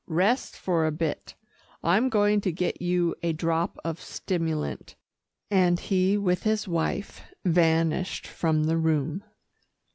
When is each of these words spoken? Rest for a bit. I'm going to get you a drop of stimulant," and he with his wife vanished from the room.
Rest 0.07 0.57
for 0.57 0.87
a 0.87 0.91
bit. 0.91 1.35
I'm 1.83 2.09
going 2.09 2.41
to 2.41 2.51
get 2.51 2.81
you 2.81 3.13
a 3.21 3.33
drop 3.33 3.77
of 3.85 4.01
stimulant," 4.01 4.95
and 5.51 5.79
he 5.79 6.17
with 6.17 6.41
his 6.41 6.67
wife 6.67 7.21
vanished 7.45 8.25
from 8.25 8.63
the 8.63 8.77
room. 8.77 9.23